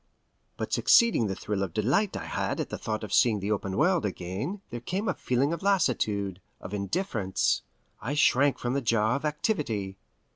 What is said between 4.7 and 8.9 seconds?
there came a feeling of lassitude, of indifference; I shrank from the